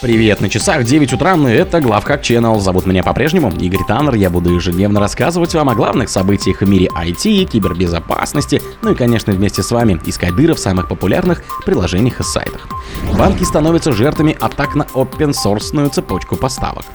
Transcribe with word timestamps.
Привет, 0.00 0.40
на 0.40 0.48
часах 0.48 0.84
9 0.84 1.12
утра, 1.12 1.34
и 1.34 1.52
это 1.52 1.78
Главхак 1.78 2.22
Channel. 2.22 2.58
Зовут 2.58 2.86
меня 2.86 3.02
по-прежнему 3.02 3.50
Игорь 3.50 3.84
Таннер. 3.86 4.14
Я 4.14 4.30
буду 4.30 4.54
ежедневно 4.54 4.98
рассказывать 4.98 5.52
вам 5.52 5.68
о 5.68 5.74
главных 5.74 6.08
событиях 6.08 6.62
в 6.62 6.66
мире 6.66 6.88
IT, 6.96 7.44
кибербезопасности, 7.44 8.62
ну 8.80 8.92
и, 8.92 8.94
конечно, 8.94 9.30
вместе 9.34 9.62
с 9.62 9.70
вами 9.70 10.00
искать 10.06 10.34
дыры 10.34 10.54
в 10.54 10.58
самых 10.58 10.88
популярных 10.88 11.42
приложениях 11.66 12.20
и 12.20 12.22
сайтах. 12.22 12.66
Банки 13.18 13.42
становятся 13.44 13.92
жертвами 13.92 14.34
атак 14.40 14.74
на 14.74 14.84
open-source 14.94 15.90
цепочку 15.90 16.36
поставок. 16.36 16.86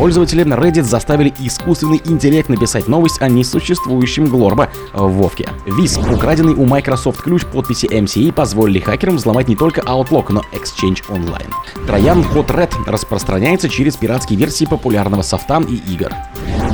Пользователи 0.00 0.42
Reddit 0.46 0.84
заставили 0.84 1.30
искусственный 1.40 2.00
интеллект 2.06 2.48
написать 2.48 2.88
новость 2.88 3.20
о 3.20 3.28
несуществующем 3.28 4.28
Глорба 4.28 4.70
в 4.94 5.10
Вовке. 5.10 5.46
ВИС, 5.66 5.98
украденный 5.98 6.54
у 6.54 6.64
Microsoft 6.64 7.20
ключ 7.20 7.44
подписи 7.44 7.84
MCA, 7.84 8.32
позволили 8.32 8.78
хакерам 8.78 9.16
взломать 9.16 9.48
не 9.48 9.56
только 9.56 9.82
Outlook, 9.82 10.32
но 10.32 10.42
Exchange 10.54 11.04
Online. 11.10 11.52
Троян 11.86 12.22
Hot 12.22 12.46
Red 12.46 12.72
распространяется 12.86 13.68
через 13.68 13.96
пиратские 13.96 14.38
версии 14.38 14.64
популярного 14.64 15.20
софта 15.20 15.62
и 15.68 15.76
игр. 15.92 16.10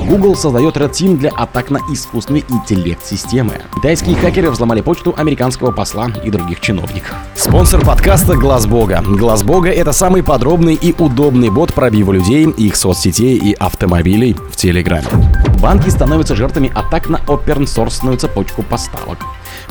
Google 0.06 0.36
создает 0.36 0.76
Red 0.76 0.92
Team 0.92 1.16
для 1.16 1.30
атак 1.30 1.70
на 1.70 1.78
искусственный 1.92 2.44
интеллект 2.48 3.04
системы. 3.04 3.54
Китайские 3.74 4.14
хакеры 4.14 4.50
взломали 4.50 4.80
почту 4.80 5.12
американского 5.16 5.72
посла 5.72 6.08
и 6.22 6.30
других 6.30 6.60
чиновников. 6.60 7.16
Спонсор 7.34 7.84
подкаста 7.84 8.36
Глаз 8.36 8.66
Бога. 8.66 9.02
Глаз 9.04 9.42
Бога 9.42 9.68
это 9.68 9.92
самый 9.92 10.22
подробный 10.22 10.74
и 10.74 10.94
удобный 10.96 11.50
бот 11.50 11.74
пробива 11.74 12.12
людей, 12.12 12.44
их 12.44 12.76
соцсетей 12.76 13.36
и 13.36 13.52
автомобилей 13.54 14.36
в 14.52 14.54
Телеграме. 14.54 15.08
Банки 15.60 15.88
становятся 15.88 16.36
жертвами 16.36 16.70
атак 16.72 17.08
на 17.08 17.16
open-source 17.26 18.16
цепочку 18.16 18.62
поставок. 18.62 19.18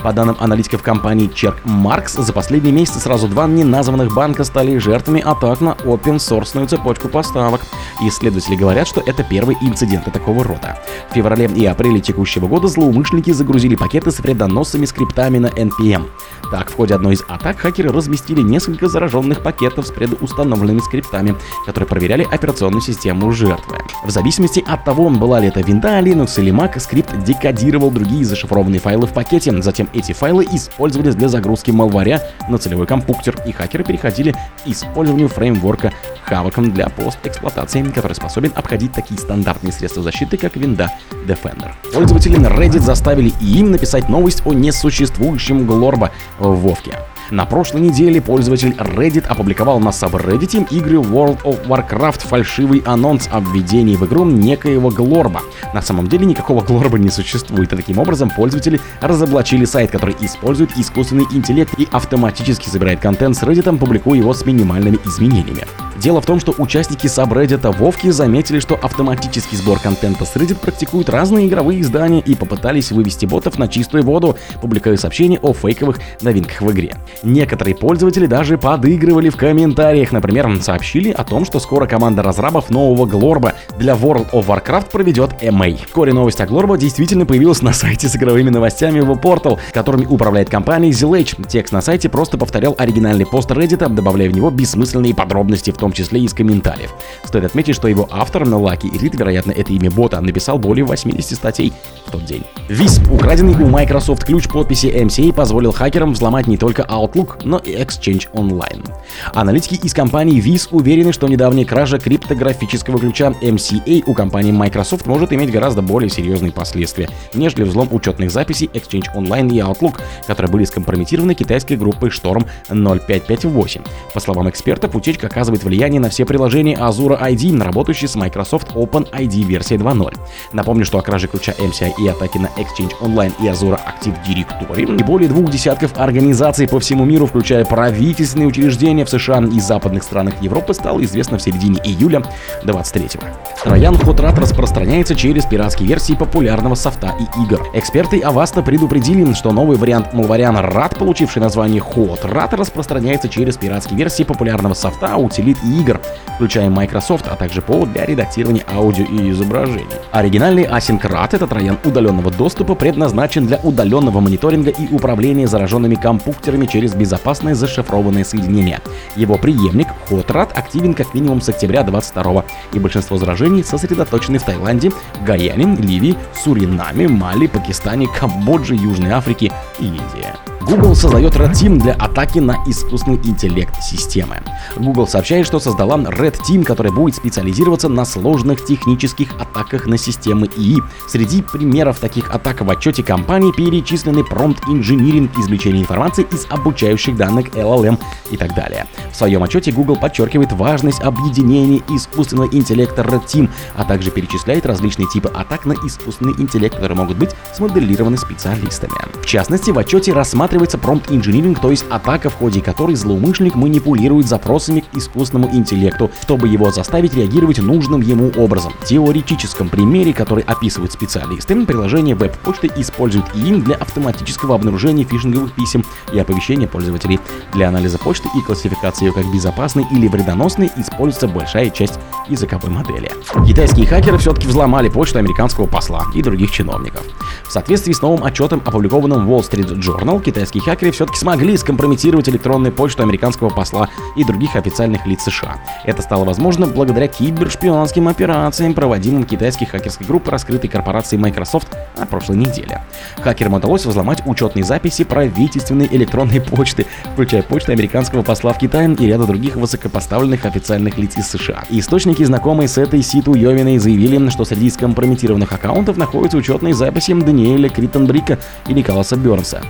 По 0.03 0.13
данным 0.13 0.37
аналитиков 0.39 0.81
компании 0.81 1.29
Черк 1.33 1.57
Маркс, 1.63 2.13
за 2.13 2.33
последние 2.33 2.73
месяцы 2.73 2.99
сразу 2.99 3.27
два 3.27 3.47
неназванных 3.47 4.13
банка 4.13 4.43
стали 4.43 4.77
жертвами 4.77 5.21
атак 5.21 5.61
на 5.61 5.71
open-source 5.83 6.67
цепочку 6.67 7.09
поставок. 7.09 7.61
Исследователи 8.01 8.55
говорят, 8.55 8.87
что 8.87 9.01
это 9.05 9.23
первый 9.23 9.57
инцидент 9.61 10.05
такого 10.11 10.43
рода. 10.43 10.79
В 11.09 11.13
феврале 11.13 11.45
и 11.47 11.65
апреле 11.65 11.99
текущего 11.99 12.47
года 12.47 12.67
злоумышленники 12.67 13.31
загрузили 13.31 13.75
пакеты 13.75 14.11
с 14.11 14.19
вредоносными 14.19 14.85
скриптами 14.85 15.37
на 15.37 15.47
NPM. 15.47 16.07
Так, 16.51 16.69
в 16.69 16.75
ходе 16.75 16.95
одной 16.95 17.15
из 17.15 17.23
атак 17.27 17.57
хакеры 17.57 17.91
разместили 17.91 18.41
несколько 18.41 18.87
зараженных 18.87 19.41
пакетов 19.41 19.87
с 19.87 19.91
предустановленными 19.91 20.79
скриптами, 20.79 21.35
которые 21.65 21.87
проверяли 21.87 22.27
операционную 22.29 22.81
систему 22.81 23.31
жертвы. 23.31 23.77
В 24.03 24.11
зависимости 24.11 24.63
от 24.65 24.83
того, 24.83 25.09
была 25.09 25.39
ли 25.39 25.47
это 25.47 25.61
винда, 25.61 25.99
Linux 25.99 26.39
или 26.39 26.51
Mac, 26.51 26.79
скрипт 26.79 27.04
декодировал 27.23 27.91
другие 27.91 28.25
зашифрованные 28.25 28.79
файлы 28.79 29.07
в 29.07 29.13
пакете, 29.13 29.61
затем 29.61 29.89
эти 29.93 30.13
файлы 30.13 30.45
использовались 30.51 31.15
для 31.15 31.27
загрузки 31.27 31.71
малваря 31.71 32.21
на 32.49 32.57
целевой 32.57 32.87
компьютер, 32.87 33.35
и 33.45 33.51
хакеры 33.51 33.83
переходили 33.83 34.31
к 34.31 34.37
использованию 34.67 35.29
фреймворка 35.29 35.93
Havok 36.29 36.71
для 36.71 36.89
постэксплуатации, 36.89 37.83
который 37.83 38.13
способен 38.13 38.51
обходить 38.55 38.91
такие 38.93 39.19
стандартные 39.19 39.71
средства 39.71 40.03
защиты, 40.03 40.37
как 40.37 40.55
винда 40.55 40.91
Defender. 41.27 41.71
Пользователи 41.93 42.37
на 42.37 42.47
Reddit 42.47 42.79
заставили 42.79 43.31
и 43.41 43.59
им 43.59 43.71
написать 43.71 44.09
новость 44.09 44.41
о 44.45 44.53
несуществующем 44.53 45.65
Глорба 45.65 46.11
в 46.39 46.55
Вовке. 46.55 46.99
На 47.31 47.45
прошлой 47.45 47.81
неделе 47.81 48.21
пользователь 48.21 48.75
Reddit 48.77 49.25
опубликовал 49.25 49.79
на 49.79 49.91
сабреддите 49.91 50.65
игры 50.69 50.97
World 50.97 51.41
of 51.41 51.65
Warcraft 51.65 52.27
фальшивый 52.27 52.83
анонс 52.85 53.27
о 53.31 53.39
введении 53.39 53.95
в 53.95 54.05
игру 54.05 54.25
некоего 54.25 54.91
Глорба. 54.91 55.41
На 55.73 55.81
самом 55.81 56.07
деле 56.07 56.27
никакого 56.27 56.61
Глорба 56.61 56.99
не 56.99 57.09
существует, 57.09 57.73
и 57.73 57.75
таким 57.75 57.97
образом 57.97 58.29
пользователи 58.29 58.79
разоблачили 59.01 59.65
сайт, 59.65 59.89
который 59.89 60.15
использует 60.19 60.77
искусственный 60.77 61.25
интеллект 61.31 61.73
и 61.79 61.87
автоматически 61.91 62.69
собирает 62.69 62.99
контент 62.99 63.35
с 63.35 63.41
Reddit, 63.41 63.75
публикуя 63.77 64.19
его 64.19 64.33
с 64.33 64.45
минимальными 64.45 64.99
изменениями. 65.05 65.65
Дело 65.97 66.21
в 66.21 66.25
том, 66.25 66.39
что 66.39 66.53
участники 66.57 67.07
сабреддита 67.07 67.71
Вовки 67.71 68.11
заметили, 68.11 68.59
что 68.59 68.75
автоматический 68.75 69.55
сбор 69.55 69.79
контента 69.79 70.25
с 70.25 70.35
Reddit 70.35 70.59
практикуют 70.59 71.09
разные 71.09 71.47
игровые 71.47 71.81
издания 71.81 72.19
и 72.19 72.35
попытались 72.35 72.91
вывести 72.91 73.25
ботов 73.25 73.57
на 73.57 73.67
чистую 73.67 74.03
воду, 74.03 74.37
публикуя 74.61 74.97
сообщения 74.97 75.39
о 75.41 75.53
фейковых 75.53 75.99
новинках 76.21 76.61
в 76.61 76.71
игре. 76.71 76.95
Некоторые 77.23 77.75
пользователи 77.75 78.25
даже 78.25 78.57
подыгрывали 78.57 79.29
в 79.29 79.37
комментариях, 79.37 80.11
например, 80.11 80.45
сообщили 80.61 81.11
о 81.11 81.23
том, 81.23 81.45
что 81.45 81.59
скоро 81.59 81.87
команда 81.87 82.21
разрабов 82.21 82.69
нового 82.69 83.05
Глорба 83.05 83.53
для 83.77 83.93
World 83.93 84.31
of 84.31 84.47
Warcraft 84.47 84.91
проведет 84.91 85.31
MA. 85.41 85.79
Вскоре 85.85 86.13
новость 86.13 86.41
о 86.41 86.45
Глорба 86.45 86.77
действительно 86.77 87.25
появилась 87.25 87.61
на 87.61 87.73
сайте 87.73 88.07
с 88.07 88.15
игровыми 88.15 88.49
новостями 88.49 88.99
в 88.99 89.11
Portal, 89.13 89.59
которыми 89.73 90.05
управляет 90.05 90.49
компания 90.49 90.89
Zilage. 90.89 91.47
Текст 91.47 91.73
на 91.73 91.81
сайте 91.81 92.09
просто 92.09 92.37
повторял 92.37 92.75
оригинальный 92.77 93.25
пост 93.25 93.49
Reddit, 93.51 93.87
добавляя 93.89 94.29
в 94.29 94.33
него 94.33 94.49
бессмысленные 94.49 95.15
подробности, 95.15 95.71
в 95.71 95.77
том 95.77 95.91
числе 95.91 96.21
из 96.21 96.33
комментариев. 96.33 96.93
Стоит 97.23 97.45
отметить, 97.45 97.75
что 97.75 97.87
его 97.87 98.07
автор, 98.11 98.47
Лаки 98.47 98.91
Рид, 98.97 99.15
вероятно, 99.15 99.51
это 99.51 99.73
имя 99.73 99.91
бота, 99.91 100.21
написал 100.21 100.57
более 100.57 100.85
80 100.85 101.37
статей 101.37 101.73
в 102.05 102.11
тот 102.11 102.25
день. 102.25 102.43
Висп, 102.69 103.11
украденный 103.11 103.55
у 103.55 103.67
Microsoft 103.67 104.25
ключ 104.25 104.47
подписи 104.47 104.87
MCA, 104.87 105.33
позволил 105.33 105.71
хакерам 105.71 106.13
взломать 106.13 106.47
не 106.47 106.57
только 106.57 106.83
Outlook, 107.05 107.41
но 107.43 107.57
и 107.57 107.73
Exchange 107.75 108.31
Online. 108.33 108.85
Аналитики 109.33 109.75
из 109.75 109.93
компании 109.93 110.41
VIS 110.41 110.69
уверены, 110.71 111.13
что 111.13 111.27
недавняя 111.27 111.65
кража 111.65 111.99
криптографического 111.99 112.99
ключа 112.99 113.33
MCA 113.41 114.03
у 114.05 114.13
компании 114.13 114.51
Microsoft 114.51 115.05
может 115.05 115.33
иметь 115.33 115.51
гораздо 115.51 115.81
более 115.81 116.09
серьезные 116.09 116.51
последствия, 116.51 117.09
нежели 117.33 117.63
взлом 117.63 117.89
учетных 117.91 118.31
записей 118.31 118.69
Exchange 118.73 119.07
Online 119.15 119.51
и 119.53 119.59
Outlook, 119.59 120.01
которые 120.27 120.51
были 120.51 120.65
скомпрометированы 120.65 121.33
китайской 121.33 121.75
группой 121.75 122.09
Storm 122.09 122.45
0558. 122.69 123.81
По 124.13 124.19
словам 124.19 124.49
экспертов, 124.49 124.95
утечка 124.95 125.27
оказывает 125.27 125.63
влияние 125.63 125.99
на 125.99 126.09
все 126.09 126.25
приложения 126.25 126.75
Azure 126.75 127.21
ID, 127.21 127.61
работающие 127.61 128.07
с 128.07 128.15
Microsoft 128.15 128.71
OpenID 128.75 129.43
версии 129.43 129.77
2.0. 129.77 130.15
Напомню, 130.53 130.85
что 130.85 130.99
о 130.99 131.01
краже 131.01 131.27
ключа 131.27 131.53
MCI 131.53 131.93
и 131.99 132.07
атаке 132.07 132.39
на 132.39 132.47
Exchange 132.57 132.93
Online 133.01 133.33
и 133.41 133.47
Azure 133.47 133.79
Active 133.79 134.15
Directory 134.25 134.99
и 134.99 135.03
более 135.03 135.27
двух 135.27 135.49
десятков 135.51 135.97
организаций 135.97 136.67
по 136.67 136.79
всему 136.79 136.94
миру, 137.03 137.25
включая 137.25 137.65
правительственные 137.65 138.47
учреждения 138.47 139.03
в 139.03 139.09
США 139.09 139.43
и 139.43 139.59
западных 139.59 140.03
странах 140.03 140.35
Европы, 140.41 140.73
стало 140.73 141.03
известно 141.03 141.37
в 141.37 141.41
середине 141.41 141.79
июля 141.83 142.23
23-го. 142.63 143.25
Троян 143.63 143.97
Хотрат 143.97 144.37
распространяется 144.37 145.15
через 145.15 145.45
пиратские 145.45 145.89
версии 145.89 146.13
популярного 146.13 146.75
софта 146.75 147.13
и 147.19 147.43
игр. 147.43 147.61
Эксперты 147.73 148.19
Avasta 148.19 148.63
предупредили, 148.63 149.33
что 149.33 149.51
новый 149.51 149.77
вариант 149.77 150.13
Malwarian 150.13 150.55
RAT, 150.71 150.97
получивший 150.97 151.41
название 151.41 151.81
RAT, 151.81 152.55
распространяется 152.55 153.27
через 153.27 153.57
пиратские 153.57 153.97
версии 153.97 154.23
популярного 154.23 154.75
софта, 154.75 155.17
утилит 155.17 155.57
и 155.63 155.81
игр, 155.81 155.99
включая 156.35 156.69
Microsoft, 156.69 157.27
а 157.27 157.35
также 157.35 157.61
повод 157.61 157.91
для 157.91 158.05
редактирования 158.05 158.63
аудио 158.71 159.05
и 159.05 159.31
изображений. 159.31 159.87
Оригинальный 160.11 160.65
RAT, 160.65 161.35
этот 161.35 161.49
троян 161.49 161.79
удаленного 161.83 162.29
доступа, 162.29 162.75
предназначен 162.75 163.47
для 163.47 163.57
удаленного 163.63 164.19
мониторинга 164.19 164.69
и 164.69 164.93
управления 164.93 165.47
зараженными 165.47 165.95
компьютерами 165.95 166.67
через 166.67 166.84
безопасное 166.93 167.55
зашифрованное 167.55 168.23
соединение. 168.23 168.81
Его 169.15 169.37
преемник 169.37 169.87
Hotrad 170.09 170.53
активен 170.53 170.93
как 170.93 171.13
минимум 171.13 171.41
с 171.41 171.49
октября 171.49 171.83
22 171.83 172.45
и 172.73 172.79
большинство 172.79 173.17
заражений 173.17 173.63
сосредоточены 173.63 174.37
в 174.37 174.43
Таиланде, 174.43 174.91
Гаяне, 175.25 175.75
Ливии, 175.77 176.15
Суринаме, 176.43 177.07
Мали, 177.07 177.47
Пакистане, 177.47 178.07
Камбодже, 178.07 178.75
Южной 178.75 179.11
Африке 179.11 179.51
и 179.79 179.85
Индии. 179.85 180.54
Google 180.65 180.95
создает 180.95 181.35
Red 181.35 181.51
Team 181.51 181.77
для 181.77 181.93
атаки 181.93 182.39
на 182.39 182.57
искусственный 182.65 183.19
интеллект 183.23 183.79
системы. 183.83 184.37
Google 184.75 185.07
сообщает, 185.07 185.45
что 185.45 185.59
создала 185.59 185.95
Red 185.95 186.39
Team, 186.41 186.63
который 186.63 186.91
будет 186.91 187.13
специализироваться 187.15 187.87
на 187.87 188.03
сложных 188.03 188.65
технических 188.65 189.35
атаках 189.39 189.85
на 189.85 189.95
системы 189.97 190.47
ИИ. 190.57 190.81
Среди 191.07 191.43
примеров 191.43 191.99
таких 191.99 192.33
атак 192.33 192.61
в 192.61 192.69
отчете 192.71 193.03
компании 193.03 193.51
перечислены 193.51 194.23
промпт-инжиниринг, 194.23 195.37
извлечение 195.37 195.83
информации 195.83 196.25
из 196.31 196.47
обучающих 196.49 197.15
данных 197.15 197.49
LLM 197.49 197.99
и 198.31 198.37
так 198.37 198.55
далее. 198.55 198.87
В 199.11 199.15
своем 199.15 199.43
отчете 199.43 199.71
Google 199.71 199.97
подчеркивает 199.97 200.51
важность 200.51 200.99
объединения 201.01 201.83
искусственного 201.89 202.49
интеллекта 202.51 203.03
Red 203.03 203.25
Team, 203.27 203.51
а 203.75 203.83
также 203.83 204.09
перечисляет 204.09 204.65
различные 204.65 205.07
типы 205.09 205.29
атак 205.29 205.65
на 205.65 205.73
искусственный 205.73 206.33
интеллект, 206.39 206.73
которые 206.73 206.97
могут 206.97 207.17
быть 207.17 207.35
смоделированы 207.53 208.17
специалистами. 208.17 208.93
В 209.21 209.27
частности, 209.27 209.69
в 209.69 209.77
отчете 209.77 210.11
рассматривается 210.11 210.54
рассматривается 210.55 210.77
промпт-инжиниринг, 210.77 211.59
то 211.59 211.71
есть 211.71 211.85
атака, 211.89 212.29
в 212.29 212.35
ходе 212.35 212.61
которой 212.61 212.95
злоумышленник 212.95 213.55
манипулирует 213.55 214.27
запросами 214.27 214.81
к 214.81 214.97
искусственному 214.97 215.53
интеллекту, 215.53 216.09
чтобы 216.21 216.47
его 216.47 216.71
заставить 216.71 217.13
реагировать 217.15 217.59
нужным 217.59 218.01
ему 218.01 218.31
образом. 218.37 218.73
В 218.79 218.85
теоретическом 218.85 219.69
примере, 219.69 220.13
который 220.13 220.43
описывают 220.43 220.93
специалисты, 220.93 221.65
приложение 221.65 222.15
веб-почты 222.15 222.71
использует 222.77 223.25
ИИМ 223.35 223.63
для 223.63 223.75
автоматического 223.75 224.55
обнаружения 224.55 225.05
фишинговых 225.05 225.53
писем 225.53 225.83
и 226.13 226.19
оповещения 226.19 226.67
пользователей. 226.67 227.19
Для 227.53 227.67
анализа 227.67 227.97
почты 227.97 228.29
и 228.37 228.41
классификации 228.41 229.05
ее 229.05 229.13
как 229.13 229.25
безопасной 229.33 229.85
или 229.91 230.07
вредоносной 230.07 230.71
используется 230.77 231.27
большая 231.27 231.69
часть 231.69 231.99
языковой 232.29 232.71
модели. 232.71 233.11
Китайские 233.47 233.87
хакеры 233.87 234.17
все-таки 234.17 234.47
взломали 234.47 234.89
почту 234.89 235.19
американского 235.19 235.67
посла 235.67 236.03
и 236.13 236.21
других 236.21 236.51
чиновников. 236.51 237.03
В 237.47 237.51
соответствии 237.51 237.93
с 237.93 238.01
новым 238.01 238.23
отчетом, 238.23 238.61
опубликованным 238.65 239.25
в 239.25 239.31
Wall 239.31 239.41
Street 239.41 239.79
Journal, 239.79 240.21
китайские 240.23 240.44
китайские 240.45 240.61
хакеры 240.61 240.91
все-таки 240.91 241.17
смогли 241.17 241.57
скомпрометировать 241.57 242.29
электронную 242.29 242.71
почту 242.71 243.01
американского 243.03 243.49
посла 243.49 243.89
и 244.15 244.23
других 244.23 244.55
официальных 244.55 245.05
лиц 245.07 245.23
США. 245.23 245.57
Это 245.83 246.01
стало 246.01 246.23
возможно 246.23 246.67
благодаря 246.67 247.07
кибершпионским 247.07 248.07
операциям, 248.07 248.73
проводимым 248.73 249.23
китайской 249.23 249.65
хакерской 249.65 250.05
группой, 250.05 250.29
раскрытой 250.29 250.69
корпорацией 250.69 251.19
Microsoft 251.21 251.75
на 251.97 252.05
прошлой 252.05 252.37
неделе. 252.37 252.83
Хакерам 253.21 253.55
удалось 253.55 253.85
взломать 253.85 254.21
учетные 254.25 254.63
записи 254.63 255.03
правительственной 255.03 255.87
электронной 255.89 256.41
почты, 256.41 256.85
включая 257.13 257.41
почту 257.41 257.71
американского 257.71 258.21
посла 258.21 258.53
в 258.53 258.59
Китае 258.59 258.93
и 258.99 259.05
ряда 259.07 259.25
других 259.25 259.55
высокопоставленных 259.55 260.45
официальных 260.45 260.97
лиц 260.97 261.17
из 261.17 261.27
США. 261.27 261.63
Источники, 261.69 262.23
знакомые 262.23 262.67
с 262.67 262.77
этой 262.77 263.01
ситу 263.01 263.33
Йовиной, 263.33 263.79
заявили, 263.79 264.29
что 264.29 264.45
среди 264.45 264.69
скомпрометированных 264.69 265.51
аккаунтов 265.51 265.97
находятся 265.97 266.37
учетные 266.37 266.73
записи 266.73 267.13
Даниэля 267.13 267.69
Криттенбрика 267.69 268.37
и 268.67 268.73
Николаса 268.73 269.15
Бернса, 269.15 269.63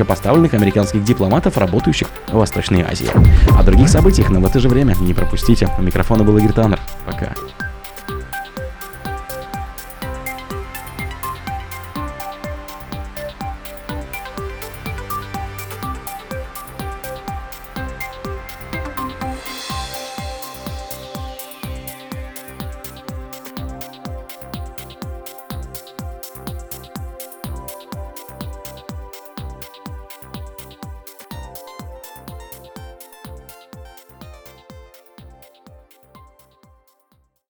высокопоставленных 0.00 0.54
американских 0.54 1.04
дипломатов, 1.04 1.58
работающих 1.58 2.08
в 2.28 2.34
Восточной 2.34 2.82
Азии. 2.82 3.10
О 3.56 3.62
других 3.62 3.88
событиях, 3.88 4.30
но 4.30 4.40
в 4.40 4.46
это 4.46 4.58
же 4.58 4.68
время 4.68 4.94
не 5.00 5.12
пропустите. 5.12 5.68
У 5.78 5.82
микрофона 5.82 6.24
был 6.24 6.38
Игорь 6.38 6.52
Таннер. 6.52 6.80
Пока. 7.04 7.34